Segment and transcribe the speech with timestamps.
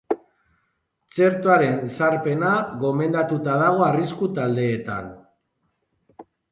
[1.17, 2.55] Txertoaren ezarpena
[2.85, 5.17] gomendatuta dago arrisku-taldeetan.